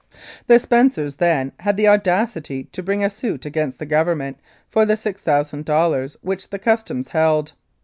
The 0.47 0.57
Spencers 0.57 1.17
then 1.17 1.51
had 1.59 1.77
the 1.77 1.87
audacity 1.87 2.63
to 2.71 2.81
bring 2.81 3.03
a 3.03 3.09
suit 3.11 3.45
against 3.45 3.77
the 3.77 3.85
Government 3.85 4.39
for 4.67 4.83
the 4.83 4.95
$6,000 4.95 6.15
which 6.23 6.49
the 6.49 6.57
Customs 6.57 7.09
held. 7.09 7.53